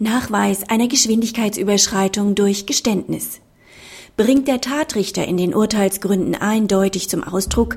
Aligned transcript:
Nachweis 0.00 0.66
einer 0.66 0.88
Geschwindigkeitsüberschreitung 0.88 2.34
durch 2.34 2.64
Geständnis. 2.64 3.40
Bringt 4.16 4.48
der 4.48 4.62
Tatrichter 4.62 5.28
in 5.28 5.36
den 5.36 5.54
Urteilsgründen 5.54 6.34
eindeutig 6.34 7.10
zum 7.10 7.22
Ausdruck, 7.22 7.76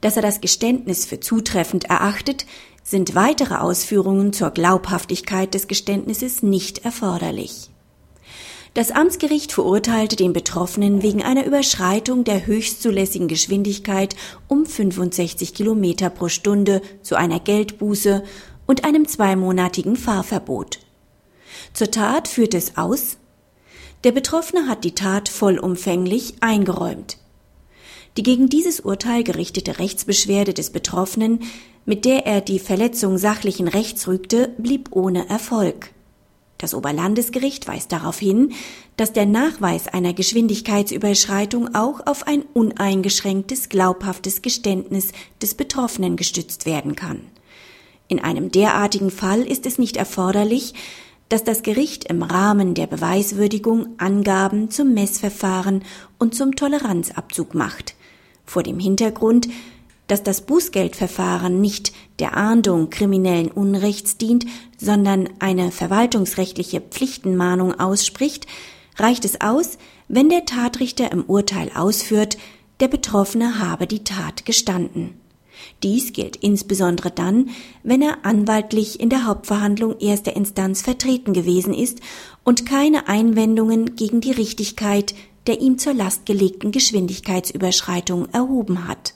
dass 0.00 0.14
er 0.14 0.22
das 0.22 0.40
Geständnis 0.40 1.04
für 1.04 1.18
zutreffend 1.18 1.86
erachtet, 1.86 2.46
sind 2.84 3.16
weitere 3.16 3.56
Ausführungen 3.56 4.32
zur 4.32 4.50
Glaubhaftigkeit 4.50 5.52
des 5.52 5.66
Geständnisses 5.66 6.44
nicht 6.44 6.84
erforderlich. 6.84 7.70
Das 8.74 8.92
Amtsgericht 8.92 9.50
verurteilte 9.50 10.14
den 10.14 10.32
Betroffenen 10.32 11.02
wegen 11.02 11.24
einer 11.24 11.44
Überschreitung 11.44 12.22
der 12.22 12.46
höchstzulässigen 12.46 13.26
Geschwindigkeit 13.26 14.14
um 14.46 14.64
65 14.64 15.54
Kilometer 15.54 16.08
pro 16.08 16.28
Stunde 16.28 16.82
zu 17.02 17.16
einer 17.16 17.40
Geldbuße 17.40 18.22
und 18.66 18.84
einem 18.84 19.08
zweimonatigen 19.08 19.96
Fahrverbot. 19.96 20.78
Zur 21.72 21.90
Tat 21.90 22.28
führt 22.28 22.54
es 22.54 22.76
aus, 22.76 23.16
der 24.04 24.12
Betroffene 24.12 24.68
hat 24.68 24.84
die 24.84 24.94
Tat 24.94 25.30
vollumfänglich 25.30 26.34
eingeräumt. 26.40 27.16
Die 28.16 28.22
gegen 28.22 28.48
dieses 28.48 28.80
Urteil 28.80 29.24
gerichtete 29.24 29.78
Rechtsbeschwerde 29.78 30.52
des 30.52 30.70
Betroffenen, 30.70 31.40
mit 31.86 32.04
der 32.04 32.26
er 32.26 32.40
die 32.40 32.58
Verletzung 32.58 33.18
sachlichen 33.18 33.66
Rechts 33.66 34.06
rügte, 34.06 34.54
blieb 34.58 34.90
ohne 34.92 35.28
Erfolg. 35.28 35.90
Das 36.58 36.74
Oberlandesgericht 36.74 37.66
weist 37.66 37.92
darauf 37.92 38.18
hin, 38.18 38.52
dass 38.96 39.12
der 39.12 39.26
Nachweis 39.26 39.88
einer 39.88 40.12
Geschwindigkeitsüberschreitung 40.12 41.74
auch 41.74 42.06
auf 42.06 42.26
ein 42.26 42.44
uneingeschränktes, 42.52 43.68
glaubhaftes 43.68 44.40
Geständnis 44.40 45.12
des 45.42 45.54
Betroffenen 45.54 46.16
gestützt 46.16 46.64
werden 46.64 46.94
kann. 46.94 47.20
In 48.06 48.20
einem 48.20 48.50
derartigen 48.50 49.10
Fall 49.10 49.42
ist 49.42 49.66
es 49.66 49.78
nicht 49.78 49.96
erforderlich, 49.96 50.74
dass 51.28 51.44
das 51.44 51.62
Gericht 51.62 52.04
im 52.04 52.22
Rahmen 52.22 52.74
der 52.74 52.86
Beweiswürdigung 52.86 53.98
Angaben 53.98 54.70
zum 54.70 54.94
Messverfahren 54.94 55.82
und 56.18 56.34
zum 56.34 56.54
Toleranzabzug 56.54 57.54
macht, 57.54 57.94
vor 58.44 58.62
dem 58.62 58.78
Hintergrund, 58.78 59.48
dass 60.06 60.22
das 60.22 60.42
Bußgeldverfahren 60.42 61.60
nicht 61.60 61.92
der 62.18 62.36
Ahndung 62.36 62.90
kriminellen 62.90 63.50
Unrechts 63.50 64.18
dient, 64.18 64.44
sondern 64.76 65.30
eine 65.38 65.70
verwaltungsrechtliche 65.70 66.80
Pflichtenmahnung 66.80 67.80
ausspricht, 67.80 68.46
reicht 68.96 69.24
es 69.24 69.40
aus, 69.40 69.78
wenn 70.08 70.28
der 70.28 70.44
Tatrichter 70.44 71.10
im 71.10 71.24
Urteil 71.24 71.70
ausführt, 71.74 72.36
der 72.80 72.88
Betroffene 72.88 73.60
habe 73.60 73.86
die 73.86 74.04
Tat 74.04 74.44
gestanden. 74.44 75.18
Dies 75.82 76.12
gilt 76.12 76.36
insbesondere 76.36 77.10
dann, 77.10 77.50
wenn 77.82 78.02
er 78.02 78.24
anwaltlich 78.24 79.00
in 79.00 79.10
der 79.10 79.26
Hauptverhandlung 79.26 79.98
erster 80.00 80.34
Instanz 80.34 80.82
vertreten 80.82 81.32
gewesen 81.32 81.74
ist 81.74 82.00
und 82.42 82.66
keine 82.66 83.08
Einwendungen 83.08 83.96
gegen 83.96 84.20
die 84.20 84.32
Richtigkeit 84.32 85.14
der 85.46 85.60
ihm 85.60 85.78
zur 85.78 85.94
Last 85.94 86.26
gelegten 86.26 86.72
Geschwindigkeitsüberschreitung 86.72 88.28
erhoben 88.32 88.88
hat. 88.88 89.14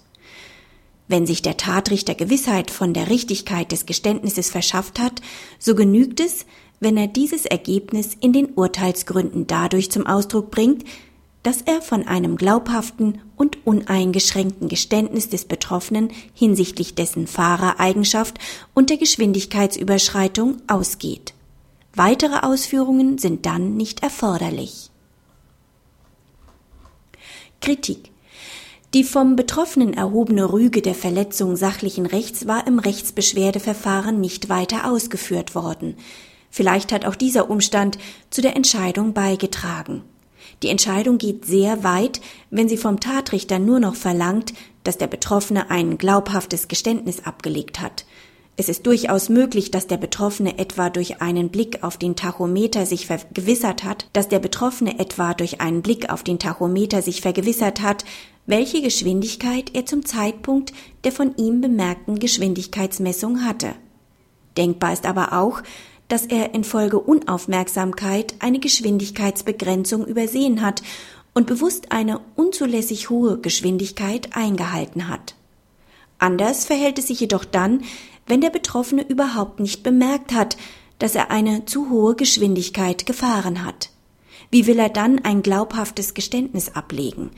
Wenn 1.06 1.26
sich 1.26 1.40
der 1.40 1.56
Tatrichter 1.56 2.14
Gewissheit 2.14 2.70
von 2.70 2.92
der 2.92 3.08
Richtigkeit 3.08 3.72
des 3.72 3.86
Geständnisses 3.86 4.50
verschafft 4.50 4.98
hat, 4.98 5.22
so 5.58 5.74
genügt 5.74 6.20
es, 6.20 6.44
wenn 6.80 6.96
er 6.96 7.08
dieses 7.08 7.46
Ergebnis 7.46 8.14
in 8.20 8.32
den 8.32 8.50
Urteilsgründen 8.54 9.46
dadurch 9.46 9.90
zum 9.90 10.06
Ausdruck 10.06 10.50
bringt, 10.50 10.84
dass 11.42 11.62
er 11.62 11.80
von 11.80 12.06
einem 12.06 12.36
glaubhaften 12.36 13.20
und 13.36 13.66
uneingeschränkten 13.66 14.68
Geständnis 14.68 15.28
des 15.28 15.44
Betroffenen 15.44 16.10
hinsichtlich 16.34 16.94
dessen 16.94 17.26
Fahrereigenschaft 17.26 18.38
und 18.74 18.90
der 18.90 18.96
Geschwindigkeitsüberschreitung 18.96 20.56
ausgeht. 20.66 21.34
Weitere 21.94 22.40
Ausführungen 22.40 23.18
sind 23.18 23.46
dann 23.46 23.76
nicht 23.76 24.02
erforderlich. 24.02 24.90
Kritik 27.60 28.10
die 28.94 29.04
vom 29.04 29.36
Betroffenen 29.36 29.92
erhobene 29.92 30.50
Rüge 30.50 30.80
der 30.80 30.94
Verletzung 30.94 31.56
sachlichen 31.56 32.06
Rechts 32.06 32.46
war 32.46 32.66
im 32.66 32.78
Rechtsbeschwerdeverfahren 32.78 34.18
nicht 34.18 34.48
weiter 34.48 34.90
ausgeführt 34.90 35.54
worden. 35.54 35.96
Vielleicht 36.50 36.92
hat 36.92 37.04
auch 37.04 37.14
dieser 37.14 37.50
Umstand 37.50 37.98
zu 38.30 38.40
der 38.40 38.56
Entscheidung 38.56 39.12
beigetragen. 39.12 40.04
Die 40.62 40.68
Entscheidung 40.68 41.18
geht 41.18 41.44
sehr 41.44 41.84
weit, 41.84 42.20
wenn 42.50 42.68
sie 42.68 42.76
vom 42.76 43.00
Tatrichter 43.00 43.58
nur 43.58 43.80
noch 43.80 43.94
verlangt, 43.94 44.54
dass 44.84 44.98
der 44.98 45.06
Betroffene 45.06 45.70
ein 45.70 45.98
glaubhaftes 45.98 46.68
Geständnis 46.68 47.24
abgelegt 47.24 47.80
hat. 47.80 48.04
Es 48.60 48.68
ist 48.68 48.86
durchaus 48.86 49.28
möglich, 49.28 49.70
dass 49.70 49.86
der 49.86 49.98
Betroffene 49.98 50.58
etwa 50.58 50.90
durch 50.90 51.22
einen 51.22 51.48
Blick 51.48 51.84
auf 51.84 51.96
den 51.96 52.16
Tachometer 52.16 52.86
sich 52.86 53.06
vergewissert 53.06 53.84
hat, 53.84 54.08
dass 54.14 54.28
der 54.28 54.40
Betroffene 54.40 54.98
etwa 54.98 55.32
durch 55.32 55.60
einen 55.60 55.80
Blick 55.80 56.10
auf 56.10 56.24
den 56.24 56.40
Tachometer 56.40 57.00
sich 57.00 57.20
vergewissert 57.20 57.82
hat, 57.82 58.04
welche 58.46 58.82
Geschwindigkeit 58.82 59.70
er 59.74 59.86
zum 59.86 60.04
Zeitpunkt 60.04 60.72
der 61.04 61.12
von 61.12 61.36
ihm 61.36 61.60
bemerkten 61.60 62.18
Geschwindigkeitsmessung 62.18 63.44
hatte. 63.44 63.74
Denkbar 64.56 64.92
ist 64.92 65.06
aber 65.06 65.34
auch, 65.34 65.62
dass 66.08 66.26
er 66.26 66.54
infolge 66.54 66.98
Unaufmerksamkeit 66.98 68.34
eine 68.38 68.58
Geschwindigkeitsbegrenzung 68.58 70.06
übersehen 70.06 70.62
hat 70.62 70.82
und 71.34 71.46
bewusst 71.46 71.92
eine 71.92 72.20
unzulässig 72.34 73.10
hohe 73.10 73.38
Geschwindigkeit 73.38 74.34
eingehalten 74.34 75.08
hat. 75.08 75.34
Anders 76.18 76.64
verhält 76.64 76.98
es 76.98 77.08
sich 77.08 77.20
jedoch 77.20 77.44
dann, 77.44 77.82
wenn 78.26 78.40
der 78.40 78.50
Betroffene 78.50 79.06
überhaupt 79.06 79.60
nicht 79.60 79.82
bemerkt 79.82 80.32
hat, 80.32 80.56
dass 80.98 81.14
er 81.14 81.30
eine 81.30 81.64
zu 81.64 81.90
hohe 81.90 82.16
Geschwindigkeit 82.16 83.06
gefahren 83.06 83.64
hat. 83.64 83.90
Wie 84.50 84.66
will 84.66 84.78
er 84.78 84.88
dann 84.88 85.24
ein 85.24 85.42
glaubhaftes 85.42 86.14
Geständnis 86.14 86.74
ablegen? 86.74 87.30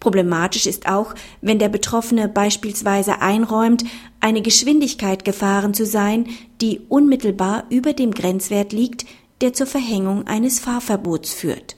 Problematisch 0.00 0.66
ist 0.66 0.88
auch, 0.88 1.14
wenn 1.40 1.58
der 1.58 1.68
Betroffene 1.68 2.28
beispielsweise 2.28 3.20
einräumt, 3.22 3.84
eine 4.20 4.42
Geschwindigkeit 4.42 5.24
gefahren 5.24 5.74
zu 5.74 5.86
sein, 5.86 6.26
die 6.60 6.80
unmittelbar 6.88 7.64
über 7.70 7.92
dem 7.92 8.12
Grenzwert 8.12 8.72
liegt, 8.72 9.06
der 9.40 9.52
zur 9.52 9.66
Verhängung 9.66 10.26
eines 10.26 10.58
Fahrverbots 10.58 11.32
führt. 11.32 11.76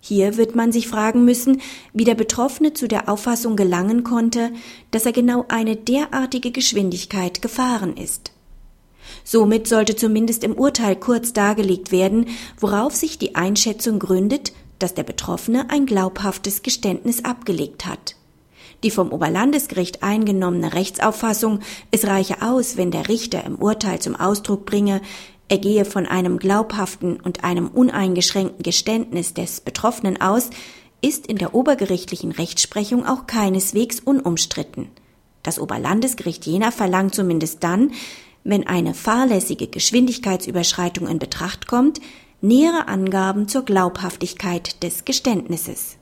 Hier 0.00 0.36
wird 0.36 0.56
man 0.56 0.72
sich 0.72 0.88
fragen 0.88 1.24
müssen, 1.24 1.60
wie 1.92 2.04
der 2.04 2.16
Betroffene 2.16 2.72
zu 2.72 2.88
der 2.88 3.08
Auffassung 3.08 3.54
gelangen 3.54 4.02
konnte, 4.02 4.50
dass 4.90 5.06
er 5.06 5.12
genau 5.12 5.44
eine 5.48 5.76
derartige 5.76 6.50
Geschwindigkeit 6.50 7.40
gefahren 7.40 7.96
ist. 7.96 8.32
Somit 9.22 9.68
sollte 9.68 9.94
zumindest 9.94 10.42
im 10.42 10.54
Urteil 10.54 10.96
kurz 10.96 11.32
dargelegt 11.32 11.92
werden, 11.92 12.26
worauf 12.58 12.96
sich 12.96 13.18
die 13.18 13.36
Einschätzung 13.36 14.00
gründet, 14.00 14.52
dass 14.82 14.94
der 14.94 15.04
Betroffene 15.04 15.70
ein 15.70 15.86
glaubhaftes 15.86 16.62
Geständnis 16.62 17.24
abgelegt 17.24 17.86
hat. 17.86 18.16
Die 18.82 18.90
vom 18.90 19.12
Oberlandesgericht 19.12 20.02
eingenommene 20.02 20.74
Rechtsauffassung, 20.74 21.60
es 21.90 22.06
reiche 22.06 22.42
aus, 22.42 22.76
wenn 22.76 22.90
der 22.90 23.08
Richter 23.08 23.44
im 23.44 23.56
Urteil 23.56 24.00
zum 24.00 24.16
Ausdruck 24.16 24.66
bringe, 24.66 25.00
er 25.48 25.58
gehe 25.58 25.84
von 25.84 26.06
einem 26.06 26.38
glaubhaften 26.38 27.20
und 27.20 27.44
einem 27.44 27.68
uneingeschränkten 27.68 28.62
Geständnis 28.62 29.34
des 29.34 29.60
Betroffenen 29.60 30.20
aus, 30.20 30.50
ist 31.02 31.26
in 31.26 31.36
der 31.36 31.54
obergerichtlichen 31.54 32.32
Rechtsprechung 32.32 33.06
auch 33.06 33.26
keineswegs 33.26 34.00
unumstritten. 34.00 34.88
Das 35.42 35.58
Oberlandesgericht 35.58 36.46
Jena 36.46 36.70
verlangt 36.70 37.14
zumindest 37.14 37.62
dann, 37.62 37.92
wenn 38.44 38.66
eine 38.66 38.94
fahrlässige 38.94 39.66
Geschwindigkeitsüberschreitung 39.66 41.06
in 41.06 41.18
Betracht 41.18 41.66
kommt, 41.66 42.00
nähere 42.42 42.88
Angaben 42.88 43.48
zur 43.48 43.64
Glaubhaftigkeit 43.64 44.82
des 44.82 45.04
Geständnisses 45.04 45.96